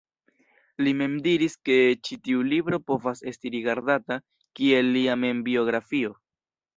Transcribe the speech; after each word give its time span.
Li 0.85 0.91
mem 1.01 1.17
diris 1.25 1.57
ke 1.69 1.75
ĉi 2.07 2.17
tiu 2.27 2.39
libro 2.53 2.79
povas 2.91 3.21
esti 3.33 3.51
rigardata 3.57 4.17
kiel 4.61 4.89
lia 4.97 5.19
membiografio. 5.25 6.15